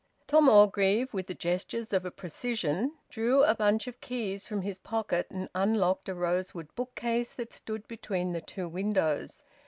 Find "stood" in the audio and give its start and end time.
7.53-7.87